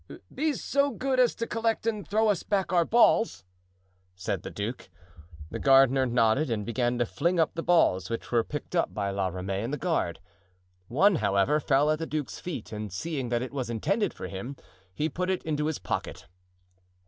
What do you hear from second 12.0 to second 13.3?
duke's feet, and seeing